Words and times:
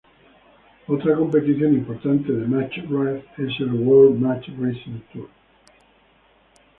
Otra 0.87 1.15
competición 1.15 1.75
importante 1.75 2.31
de 2.31 2.47
match 2.47 2.79
race 2.89 3.23
es 3.37 3.59
el 3.59 3.71
World 3.71 4.17
Match 4.19 4.47
Racing 4.57 4.99
Tour. 5.13 5.29